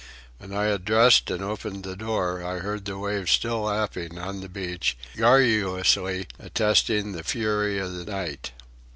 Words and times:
When 0.39 0.51
I 0.51 0.63
had 0.63 0.83
dressed 0.83 1.29
and 1.29 1.43
opened 1.43 1.83
the 1.83 1.95
door, 1.95 2.43
I 2.43 2.57
heard 2.57 2.85
the 2.85 2.97
waves 2.97 3.29
still 3.29 3.61
lapping 3.65 4.17
on 4.17 4.41
the 4.41 4.49
beach, 4.49 4.97
garrulously 5.15 6.25
attesting 6.39 7.11
the 7.11 7.23
fury 7.23 7.77
of 7.77 7.93
the 7.93 8.05
night. 8.11 8.49